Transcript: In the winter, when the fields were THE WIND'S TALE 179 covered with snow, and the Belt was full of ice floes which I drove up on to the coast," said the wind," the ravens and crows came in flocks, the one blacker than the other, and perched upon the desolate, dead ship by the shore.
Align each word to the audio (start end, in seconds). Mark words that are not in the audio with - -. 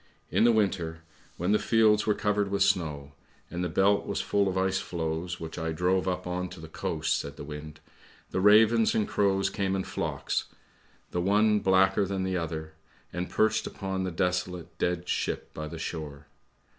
In 0.31 0.45
the 0.45 0.51
winter, 0.51 1.03
when 1.37 1.51
the 1.51 1.59
fields 1.59 2.07
were 2.07 2.15
THE 2.15 2.23
WIND'S 2.23 2.25
TALE 2.73 2.79
179 2.79 2.89
covered 2.89 3.05
with 3.05 3.13
snow, 3.13 3.55
and 3.55 3.63
the 3.63 3.69
Belt 3.69 4.07
was 4.07 4.19
full 4.19 4.47
of 4.47 4.57
ice 4.57 4.79
floes 4.79 5.39
which 5.39 5.59
I 5.59 5.71
drove 5.71 6.07
up 6.07 6.25
on 6.25 6.49
to 6.49 6.59
the 6.59 6.67
coast," 6.67 7.19
said 7.19 7.37
the 7.37 7.43
wind," 7.43 7.79
the 8.31 8.41
ravens 8.41 8.95
and 8.95 9.07
crows 9.07 9.51
came 9.51 9.75
in 9.75 9.83
flocks, 9.83 10.45
the 11.11 11.21
one 11.21 11.59
blacker 11.59 12.05
than 12.07 12.23
the 12.23 12.35
other, 12.35 12.73
and 13.13 13.29
perched 13.29 13.67
upon 13.67 14.01
the 14.03 14.09
desolate, 14.09 14.75
dead 14.79 15.07
ship 15.07 15.53
by 15.53 15.67
the 15.67 15.77
shore. 15.77 16.25